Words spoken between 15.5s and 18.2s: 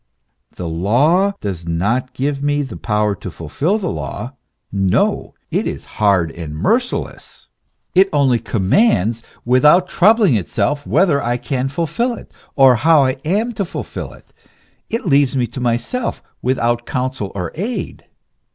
myself, without counsel or aid.